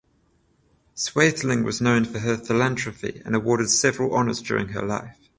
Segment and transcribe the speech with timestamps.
[0.95, 5.15] Swaythling was known for her philanthropy and awarded several honours during her life.